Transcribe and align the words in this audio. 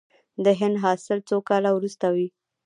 د 0.43 0.45
هنګ 0.59 0.75
حاصل 0.83 1.17
څو 1.29 1.37
کاله 1.49 1.69
وروسته 1.73 2.05
وي؟ 2.15 2.27